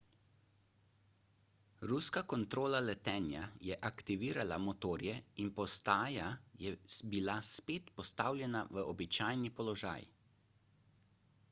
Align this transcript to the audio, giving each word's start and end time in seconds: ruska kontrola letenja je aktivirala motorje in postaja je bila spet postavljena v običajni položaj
ruska 1.91 2.23
kontrola 2.33 2.79
letenja 2.85 3.43
je 3.67 3.77
aktivirala 3.91 4.57
motorje 4.65 5.15
in 5.45 5.53
postaja 5.61 6.27
je 6.65 6.73
bila 7.15 7.39
spet 7.53 7.95
postavljena 8.03 8.67
v 8.75 8.87
običajni 8.97 9.57
položaj 9.63 10.13